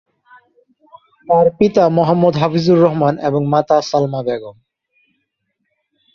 [1.27, 4.55] তার পিতা মোহাম্মদ হাফিজুর রহমান এবং মাতা সালমা বেগম।